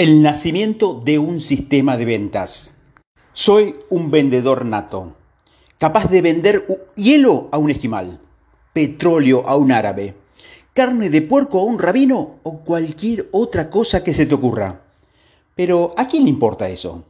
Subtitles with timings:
[0.00, 2.74] El nacimiento de un sistema de ventas.
[3.34, 5.14] Soy un vendedor nato,
[5.76, 8.18] capaz de vender hielo a un esquimal,
[8.72, 10.14] petróleo a un árabe,
[10.72, 14.80] carne de puerco a un rabino o cualquier otra cosa que se te ocurra.
[15.54, 17.04] Pero ¿a quién le importa eso?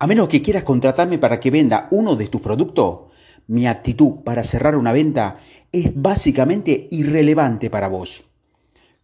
[0.00, 3.12] A menos que quieras contratarme para que venda uno de tus productos,
[3.46, 5.38] mi actitud para cerrar una venta
[5.70, 8.24] es básicamente irrelevante para vos.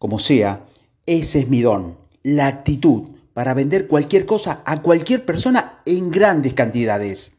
[0.01, 0.65] Como sea,
[1.07, 3.03] ese es mi don la actitud
[3.35, 7.35] para vender cualquier cosa a cualquier persona en grandes cantidades.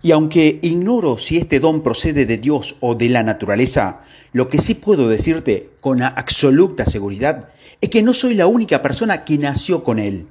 [0.00, 4.00] Y aunque ignoro si este don procede de Dios o de la naturaleza,
[4.32, 7.50] lo que sí puedo decirte con absoluta seguridad
[7.80, 10.26] es que no soy la única persona que nació con él.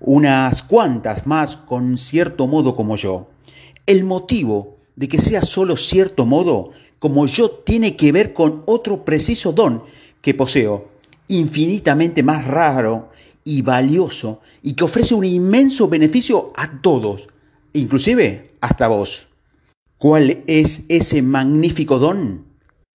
[0.00, 3.28] Unas cuantas más con cierto modo como yo.
[3.86, 9.04] El motivo de que sea solo cierto modo como yo tiene que ver con otro
[9.04, 9.84] preciso don
[10.20, 10.88] que poseo,
[11.28, 13.09] infinitamente más raro
[13.44, 17.28] y valioso y que ofrece un inmenso beneficio a todos,
[17.72, 19.28] inclusive hasta vos.
[19.98, 22.46] ¿Cuál es ese magnífico don?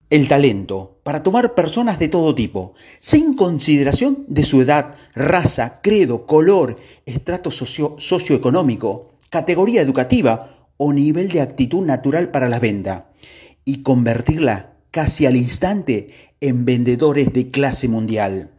[0.10, 6.26] El talento para tomar personas de todo tipo, sin consideración de su edad, raza, credo,
[6.26, 13.12] color, estrato socioeconómico, categoría educativa o nivel de actitud natural para la venta,
[13.66, 18.53] y convertirla casi al instante en vendedores de clase mundial.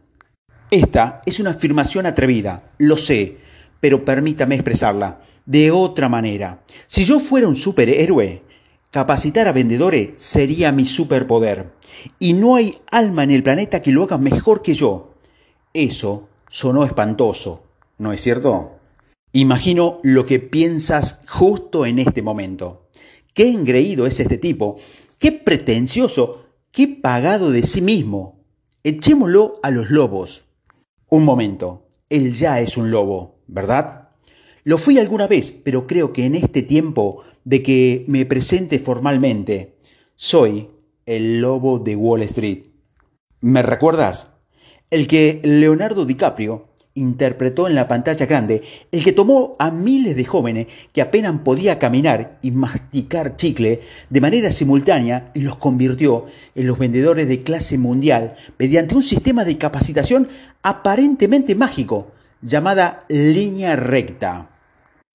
[0.71, 3.37] Esta es una afirmación atrevida, lo sé,
[3.79, 6.63] pero permítame expresarla de otra manera.
[6.87, 8.41] Si yo fuera un superhéroe,
[8.89, 11.73] capacitar a vendedores sería mi superpoder.
[12.17, 15.13] Y no hay alma en el planeta que lo haga mejor que yo.
[15.73, 17.67] Eso sonó espantoso,
[17.99, 18.79] ¿no es cierto?
[19.33, 22.87] Imagino lo que piensas justo en este momento.
[23.33, 24.77] Qué engreído es este tipo,
[25.19, 28.39] qué pretencioso, qué pagado de sí mismo.
[28.83, 30.44] Echémoslo a los lobos.
[31.09, 34.09] Un momento, él ya es un lobo, ¿verdad?
[34.63, 39.77] Lo fui alguna vez, pero creo que en este tiempo de que me presente formalmente,
[40.15, 40.69] soy
[41.05, 42.63] el lobo de Wall Street.
[43.41, 44.41] ¿Me recuerdas?
[44.89, 50.25] El que Leonardo DiCaprio interpretó en la pantalla grande, el que tomó a miles de
[50.25, 56.25] jóvenes que apenas podían caminar y masticar chicle de manera simultánea y los convirtió
[56.55, 60.29] en los vendedores de clase mundial mediante un sistema de capacitación
[60.63, 64.49] aparentemente mágico llamada línea recta.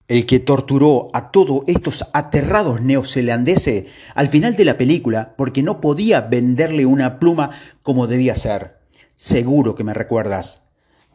[0.07, 5.81] El que torturó a todos estos aterrados neozelandeses al final de la película porque no
[5.81, 7.51] podía venderle una pluma
[7.83, 8.81] como debía ser.
[9.15, 10.70] Seguro que me recuerdas.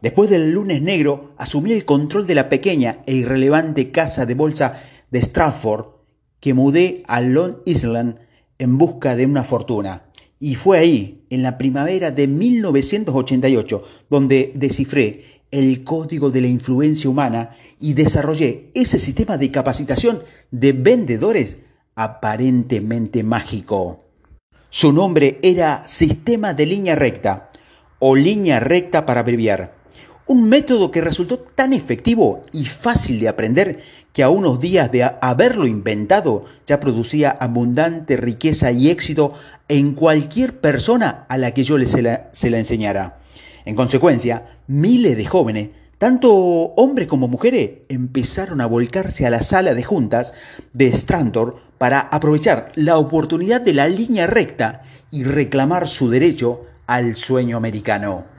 [0.06, 4.84] Después del lunes negro, asumí el control de la pequeña e irrelevante casa de bolsa
[5.10, 5.88] de Stratford
[6.40, 8.20] que mudé a Long Island
[8.60, 10.04] en busca de una fortuna.
[10.38, 17.10] Y fue ahí, en la primavera de 1988, donde descifré el código de la influencia
[17.10, 20.22] humana y desarrollé ese sistema de capacitación
[20.52, 21.58] de vendedores
[21.96, 24.04] aparentemente mágico.
[24.70, 27.50] Su nombre era Sistema de Línea Recta
[27.98, 29.75] o Línea Recta para abreviar
[30.28, 35.04] un método que resultó tan efectivo y fácil de aprender que a unos días de
[35.22, 39.34] haberlo inventado ya producía abundante riqueza y éxito
[39.68, 43.20] en cualquier persona a la que yo se la, se la enseñara.
[43.66, 49.74] En consecuencia, miles de jóvenes, tanto hombres como mujeres, empezaron a volcarse a la sala
[49.74, 50.34] de juntas
[50.74, 57.16] de Strantor para aprovechar la oportunidad de la línea recta y reclamar su derecho al
[57.16, 58.35] sueño americano.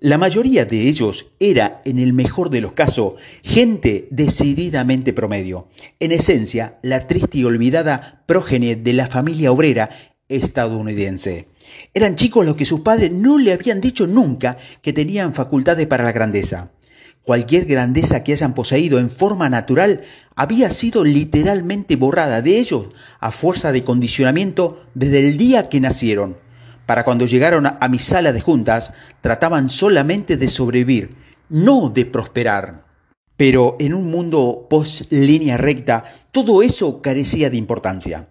[0.00, 5.68] La mayoría de ellos era, en el mejor de los casos, gente decididamente promedio,
[6.00, 9.88] en esencia, la triste y olvidada prógene de la familia obrera
[10.28, 11.48] estadounidense.
[11.94, 16.04] Eran chicos los que sus padres no le habían dicho nunca que tenían facultades para
[16.04, 16.72] la grandeza.
[17.22, 23.30] Cualquier grandeza que hayan poseído en forma natural había sido literalmente borrada de ellos a
[23.30, 26.36] fuerza de condicionamiento desde el día que nacieron.
[26.86, 31.16] Para cuando llegaron a mi sala de juntas, trataban solamente de sobrevivir,
[31.48, 32.84] no de prosperar.
[33.36, 38.28] Pero en un mundo post línea recta, todo eso carecía de importancia.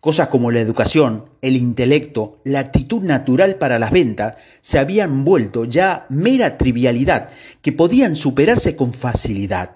[0.00, 5.64] Cosas como la educación, el intelecto, la actitud natural para las ventas se habían vuelto
[5.64, 7.30] ya mera trivialidad
[7.62, 9.72] que podían superarse con facilidad.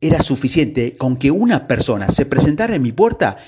[0.00, 3.38] Era suficiente con que una persona se presentara en mi puerta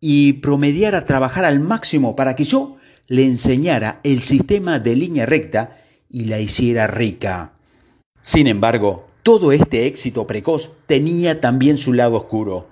[0.00, 2.76] y promediara trabajar al máximo para que yo
[3.12, 5.76] le enseñara el sistema de línea recta
[6.08, 7.52] y la hiciera rica.
[8.22, 12.68] Sin embargo, todo este éxito precoz tenía también su lado oscuro.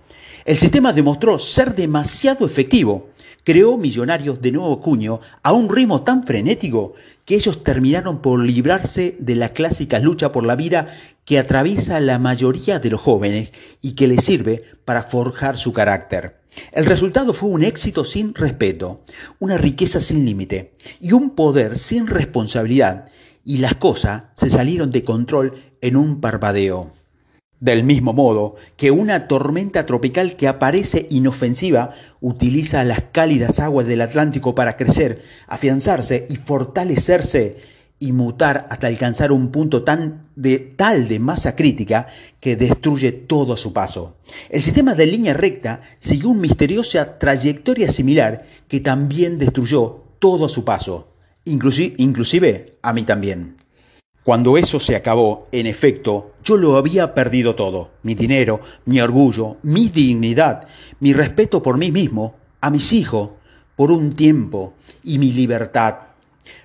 [0.47, 3.11] El sistema demostró ser demasiado efectivo.
[3.45, 6.95] Creó millonarios de nuevo cuño a un ritmo tan frenético
[7.27, 10.87] que ellos terminaron por librarse de la clásica lucha por la vida
[11.27, 13.53] que atraviesa la mayoría de los jóvenes
[13.83, 16.40] y que les sirve para forjar su carácter.
[16.73, 19.03] El resultado fue un éxito sin respeto,
[19.39, 23.07] una riqueza sin límite y un poder sin responsabilidad,
[23.45, 26.91] y las cosas se salieron de control en un parpadeo.
[27.61, 34.01] Del mismo modo que una tormenta tropical que aparece inofensiva utiliza las cálidas aguas del
[34.01, 37.59] Atlántico para crecer, afianzarse y fortalecerse
[38.03, 42.09] y mutar hasta alcanzar un punto tan de tal de masa crítica
[42.41, 44.17] que destruye todo a su paso.
[44.49, 50.49] El sistema de línea recta siguió una misteriosa trayectoria similar que también destruyó todo a
[50.49, 51.13] su paso,
[51.45, 53.57] inclusive, inclusive a mí también.
[54.25, 59.59] Cuando eso se acabó, en efecto, yo lo había perdido todo, mi dinero, mi orgullo,
[59.63, 60.67] mi dignidad,
[61.01, 63.31] mi respeto por mí mismo, a mis hijos,
[63.77, 66.10] por un tiempo, y mi libertad.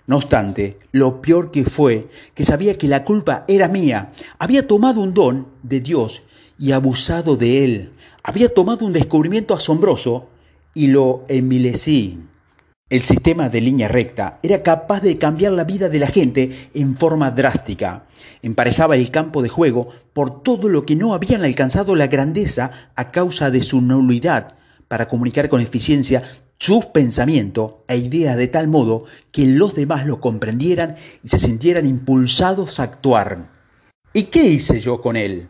[0.07, 4.11] No obstante, lo peor que fue que sabía que la culpa era mía.
[4.37, 6.23] Había tomado un don de Dios
[6.59, 7.91] y abusado de él.
[8.23, 10.27] Había tomado un descubrimiento asombroso
[10.73, 12.19] y lo envilecí.
[12.87, 16.95] El sistema de línea recta era capaz de cambiar la vida de la gente en
[16.95, 18.05] forma drástica.
[18.43, 23.09] Emparejaba el campo de juego por todo lo que no habían alcanzado la grandeza a
[23.09, 24.55] causa de su nulidad
[24.87, 26.21] para comunicar con eficiencia
[26.59, 31.85] sus pensamientos e ideas de tal modo que los demás lo comprendieran y se sintieran
[31.85, 33.49] impulsados a actuar.
[34.13, 35.49] ¿Y qué hice yo con él?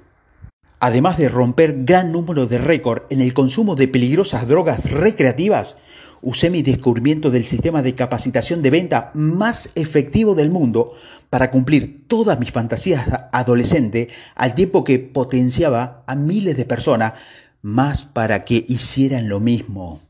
[0.80, 5.78] Además de romper gran número de récord en el consumo de peligrosas drogas recreativas,
[6.22, 10.94] usé mi descubrimiento del sistema de capacitación de venta más efectivo del mundo
[11.30, 17.14] para cumplir todas mis fantasías adolescentes al tiempo que potenciaba a miles de personas
[17.62, 20.02] más para que hicieran lo mismo.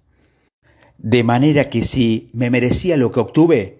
[0.97, 3.79] De manera que si me merecía lo que obtuve,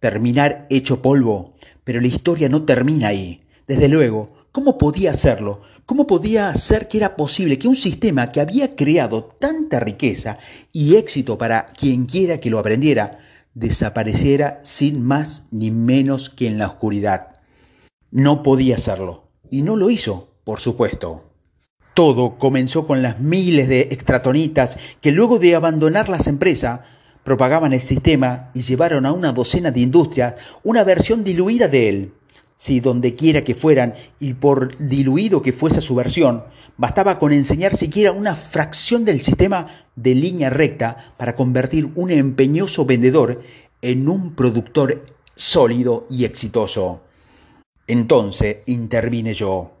[0.00, 1.54] terminar hecho polvo,
[1.84, 3.42] pero la historia no termina ahí.
[3.66, 5.62] Desde luego, ¿cómo podía hacerlo?
[5.86, 10.38] ¿Cómo podía ser que era posible que un sistema que había creado tanta riqueza
[10.72, 13.20] y éxito para quien quiera que lo aprendiera,
[13.54, 17.40] desapareciera sin más ni menos que en la oscuridad?
[18.10, 21.35] No podía hacerlo, y no lo hizo, por supuesto.
[21.96, 26.80] Todo comenzó con las miles de extratonitas que luego de abandonar las empresas
[27.24, 32.12] propagaban el sistema y llevaron a una docena de industrias una versión diluida de él.
[32.54, 36.44] Si donde quiera que fueran y por diluido que fuese su versión,
[36.76, 42.84] bastaba con enseñar siquiera una fracción del sistema de línea recta para convertir un empeñoso
[42.84, 43.40] vendedor
[43.80, 45.02] en un productor
[45.34, 47.00] sólido y exitoso.
[47.86, 49.75] Entonces intervine yo.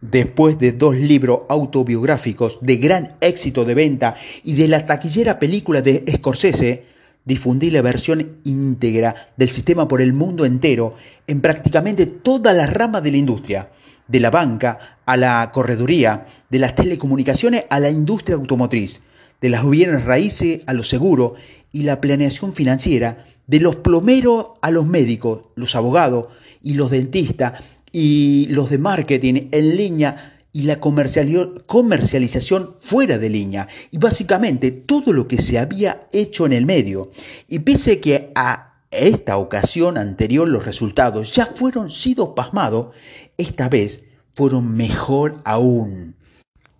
[0.00, 5.82] Después de dos libros autobiográficos de gran éxito de venta y de la taquillera película
[5.82, 6.84] de Scorsese,
[7.26, 10.94] difundí la versión íntegra del sistema por el mundo entero
[11.26, 13.70] en prácticamente todas las ramas de la industria,
[14.08, 19.02] de la banca a la correduría, de las telecomunicaciones a la industria automotriz,
[19.42, 21.32] de las bienes raíces a los seguros
[21.72, 26.28] y la planeación financiera, de los plomeros a los médicos, los abogados
[26.62, 27.54] y los dentistas
[27.92, 35.12] y los de marketing en línea y la comercialización fuera de línea y básicamente todo
[35.12, 37.10] lo que se había hecho en el medio.
[37.48, 42.88] Y pese que a esta ocasión anterior los resultados ya fueron sido pasmados,
[43.36, 46.16] esta vez fueron mejor aún.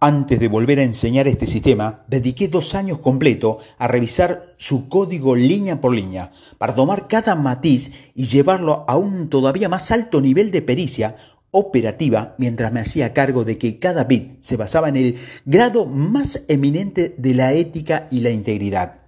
[0.03, 5.37] Antes de volver a enseñar este sistema, dediqué dos años completos a revisar su código
[5.37, 10.53] línea por línea, para tomar cada matiz y llevarlo a un todavía más alto nivel
[10.53, 11.17] de pericia
[11.51, 16.45] operativa mientras me hacía cargo de que cada bit se basaba en el grado más
[16.49, 19.03] eminente de la ética y la integridad.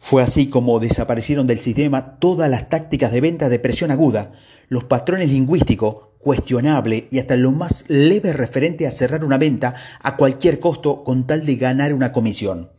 [0.00, 4.32] Fue así como desaparecieron del sistema todas las tácticas de venta de presión aguda,
[4.68, 10.16] los patrones lingüísticos cuestionables y hasta lo más leve referente a cerrar una venta a
[10.16, 12.70] cualquier costo con tal de ganar una comisión.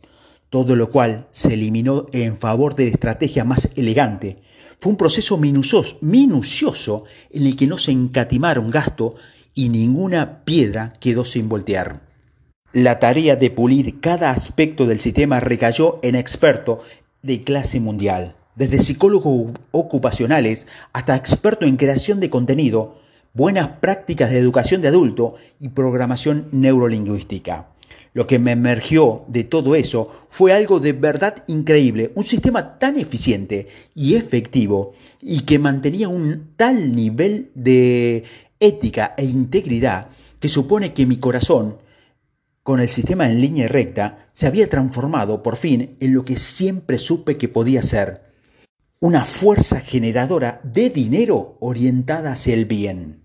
[0.48, 4.38] Todo lo cual se eliminó en favor de la estrategia más elegante,
[4.82, 9.14] fue un proceso minucioso, minucioso en el que no se encatimaron gasto
[9.54, 12.02] y ninguna piedra quedó sin voltear.
[12.72, 16.80] La tarea de pulir cada aspecto del sistema recayó en expertos
[17.22, 23.01] de clase mundial, desde psicólogos ocupacionales hasta expertos en creación de contenido,
[23.34, 27.68] buenas prácticas de educación de adulto y programación neurolingüística.
[28.14, 32.98] Lo que me emergió de todo eso fue algo de verdad increíble, un sistema tan
[32.98, 38.24] eficiente y efectivo y que mantenía un tal nivel de
[38.60, 40.08] ética e integridad
[40.40, 41.78] que supone que mi corazón,
[42.62, 46.98] con el sistema en línea recta, se había transformado por fin en lo que siempre
[46.98, 48.20] supe que podía ser.
[49.02, 53.21] una fuerza generadora de dinero orientada hacia el bien.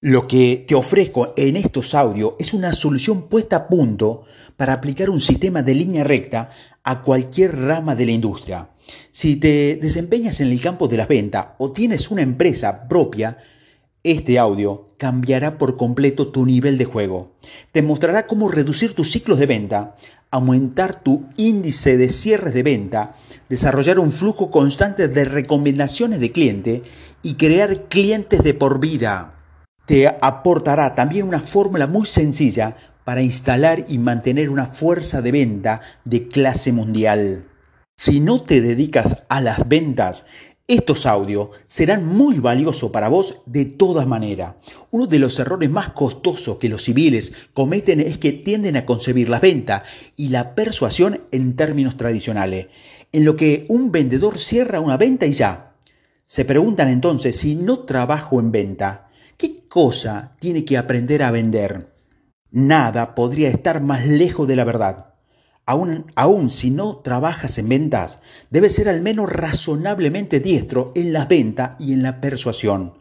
[0.00, 4.22] Lo que te ofrezco en estos audios es una solución puesta a punto
[4.56, 6.50] para aplicar un sistema de línea recta
[6.84, 8.68] a cualquier rama de la industria.
[9.10, 13.38] Si te desempeñas en el campo de las ventas o tienes una empresa propia,
[14.04, 17.32] este audio cambiará por completo tu nivel de juego.
[17.72, 19.96] Te mostrará cómo reducir tus ciclos de venta,
[20.30, 23.16] aumentar tu índice de cierres de venta,
[23.48, 26.82] desarrollar un flujo constante de recomendaciones de cliente
[27.20, 29.34] y crear clientes de por vida.
[29.88, 35.80] Te aportará también una fórmula muy sencilla para instalar y mantener una fuerza de venta
[36.04, 37.46] de clase mundial.
[37.96, 40.26] Si no te dedicas a las ventas,
[40.66, 44.56] estos audios serán muy valiosos para vos de todas maneras.
[44.90, 49.30] Uno de los errores más costosos que los civiles cometen es que tienden a concebir
[49.30, 49.84] la venta
[50.16, 52.68] y la persuasión en términos tradicionales,
[53.10, 55.72] en lo que un vendedor cierra una venta y ya.
[56.26, 59.07] Se preguntan entonces si no trabajo en venta, ¿qué
[59.68, 61.94] cosa tiene que aprender a vender?
[62.50, 65.14] Nada podría estar más lejos de la verdad.
[65.66, 71.76] Aún, si no trabajas en ventas, debes ser al menos razonablemente diestro en la venta
[71.78, 72.94] y en la persuasión.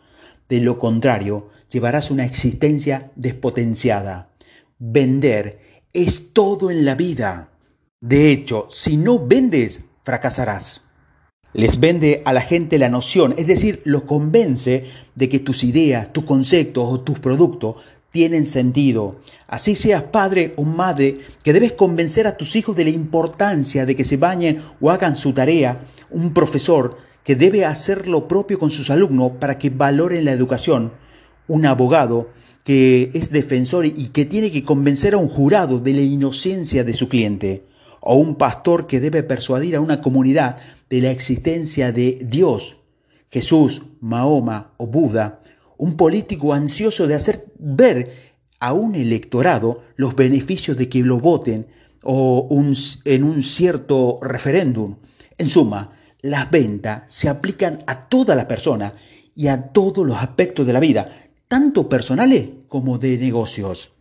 [0.50, 4.32] De lo contrario, llevarás una existencia despotenciada.
[4.80, 5.60] Vender
[5.94, 7.52] es todo en la vida.
[8.02, 10.87] De hecho, si no vendes, fracasarás.
[11.54, 14.86] Les vende a la gente la noción, es decir, lo convence
[15.16, 17.78] de que tus ideas, tus conceptos o tus productos
[18.12, 19.18] tienen sentido.
[19.48, 23.96] Así seas padre o madre que debes convencer a tus hijos de la importancia de
[23.96, 28.72] que se bañen o hagan su tarea, un profesor que debe hacer lo propio con
[28.72, 30.94] sus alumnos para que valoren la educación,
[31.48, 32.30] un abogado
[32.64, 36.94] que es defensor y que tiene que convencer a un jurado de la inocencia de
[36.94, 37.64] su cliente,
[38.02, 40.58] o un pastor que debe persuadir a una comunidad
[40.90, 42.78] de la existencia de Dios,
[43.30, 45.42] Jesús, Mahoma o Buda,
[45.78, 51.68] un político ansioso de hacer ver a un electorado los beneficios de que lo voten
[52.04, 52.48] o
[53.06, 54.98] en un cierto referéndum.
[55.38, 58.94] En suma, las ventas se aplican a toda la persona
[59.36, 63.92] y a todos los aspectos de la vida, tanto personales como de negocios.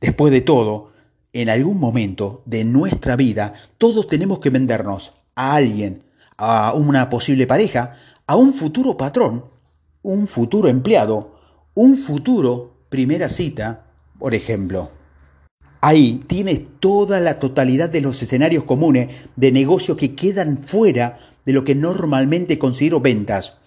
[0.00, 0.92] Después de todo,
[1.32, 6.04] en algún momento de nuestra vida, todos tenemos que vendernos a alguien,
[6.36, 9.56] a una posible pareja, a un futuro patrón
[10.06, 11.34] un futuro empleado,
[11.74, 13.86] un futuro primera cita,
[14.20, 14.92] por ejemplo.
[15.80, 21.52] Ahí tienes toda la totalidad de los escenarios comunes de negocios que quedan fuera de
[21.52, 23.58] lo que normalmente considero ventas.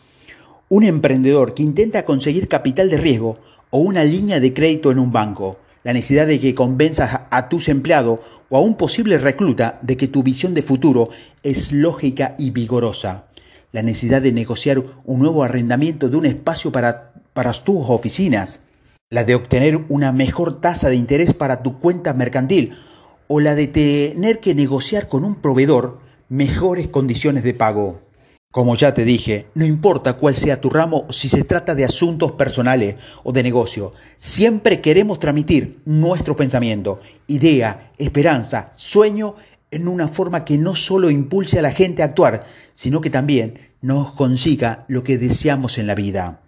[0.70, 3.38] Un emprendedor que intenta conseguir capital de riesgo
[3.70, 5.58] o una línea de crédito en un banco.
[5.84, 8.20] La necesidad de que convenzas a tus empleados
[8.50, 11.10] o a un posible recluta de que tu visión de futuro
[11.44, 13.26] es lógica y vigorosa.
[13.72, 18.64] La necesidad de negociar un nuevo arrendamiento de un espacio para, para tus oficinas,
[19.10, 22.78] la de obtener una mejor tasa de interés para tu cuenta mercantil.
[23.28, 28.02] O la de tener que negociar con un proveedor mejores condiciones de pago.
[28.51, 32.32] Como ya te dije, no importa cuál sea tu ramo si se trata de asuntos
[32.32, 39.36] personales o de negocio, siempre queremos transmitir nuestro pensamiento, idea, esperanza, sueño
[39.70, 43.60] en una forma que no solo impulse a la gente a actuar, sino que también
[43.82, 46.41] nos consiga lo que deseamos en la vida.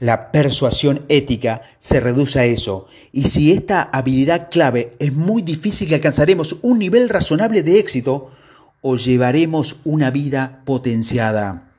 [0.00, 5.88] La persuasión ética se reduce a eso, y si esta habilidad clave es muy difícil
[5.88, 8.32] que alcanzaremos un nivel razonable de éxito
[8.80, 11.72] o llevaremos una vida potenciada.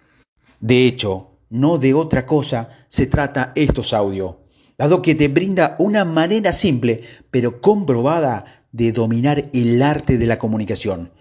[0.59, 4.35] De hecho, no de otra cosa se trata estos audios,
[4.77, 10.39] dado que te brinda una manera simple pero comprobada de dominar el arte de la
[10.39, 11.11] comunicación.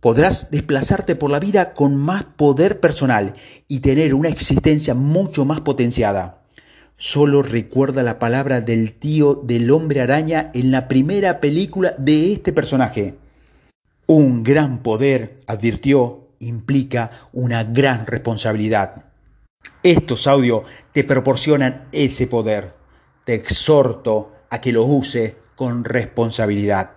[0.00, 3.34] Podrás desplazarte por la vida con más poder personal
[3.68, 6.42] y tener una existencia mucho más potenciada.
[6.96, 12.52] Solo recuerda la palabra del tío del hombre araña en la primera película de este
[12.52, 13.16] personaje.
[14.06, 19.06] Un gran poder, advirtió, implica una gran responsabilidad.
[19.82, 22.74] Estos audios te proporcionan ese poder.
[23.24, 26.90] Te exhorto a que lo use con responsabilidad.